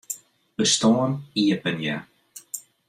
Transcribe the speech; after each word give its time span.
Bestân 0.57 1.11
iepenje. 1.41 1.95